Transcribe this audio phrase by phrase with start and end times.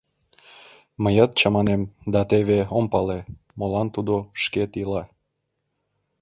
[1.03, 1.81] —Мыят чаманем
[2.13, 3.19] да теве ом пале,
[3.59, 5.03] молан тудо шкет ила?